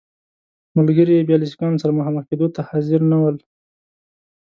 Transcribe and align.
ملګري 0.77 1.13
یې 1.15 1.27
بیا 1.27 1.37
له 1.39 1.45
سیکهانو 1.51 1.81
سره 1.83 1.97
مخامخ 1.99 2.23
کېدو 2.29 2.47
ته 2.55 2.61
حاضر 2.69 3.01
نه 3.11 3.17
ول. 3.21 3.37